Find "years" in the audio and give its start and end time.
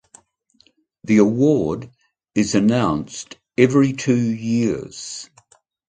4.33-5.29